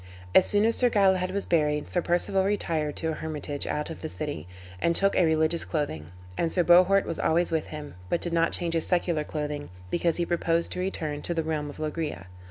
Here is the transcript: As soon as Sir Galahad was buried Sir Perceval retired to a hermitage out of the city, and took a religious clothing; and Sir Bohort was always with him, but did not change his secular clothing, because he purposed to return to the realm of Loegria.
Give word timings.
As 0.33 0.47
soon 0.47 0.65
as 0.65 0.75
Sir 0.77 0.89
Galahad 0.89 1.29
was 1.29 1.45
buried 1.45 1.87
Sir 1.87 2.01
Perceval 2.01 2.43
retired 2.43 2.95
to 2.95 3.09
a 3.09 3.13
hermitage 3.13 3.67
out 3.67 3.91
of 3.91 4.01
the 4.01 4.09
city, 4.09 4.47
and 4.81 4.95
took 4.95 5.15
a 5.15 5.23
religious 5.25 5.63
clothing; 5.63 6.07
and 6.35 6.51
Sir 6.51 6.63
Bohort 6.63 7.05
was 7.05 7.19
always 7.19 7.51
with 7.51 7.67
him, 7.67 7.93
but 8.09 8.19
did 8.19 8.33
not 8.33 8.51
change 8.51 8.73
his 8.73 8.87
secular 8.87 9.23
clothing, 9.23 9.69
because 9.91 10.17
he 10.17 10.25
purposed 10.25 10.71
to 10.71 10.79
return 10.79 11.21
to 11.21 11.35
the 11.35 11.43
realm 11.43 11.69
of 11.69 11.77
Loegria. 11.77 12.25